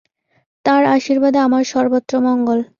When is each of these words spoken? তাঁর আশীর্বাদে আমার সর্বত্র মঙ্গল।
তাঁর 0.65 0.83
আশীর্বাদে 0.95 1.39
আমার 1.47 1.63
সর্বত্র 1.73 2.13
মঙ্গল। 2.27 2.59